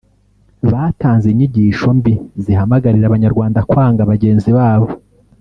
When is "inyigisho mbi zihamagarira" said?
1.29-3.05